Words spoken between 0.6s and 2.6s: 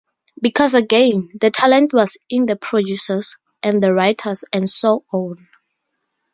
again, the talent was in the